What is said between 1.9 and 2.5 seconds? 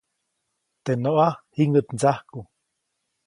ndsajku.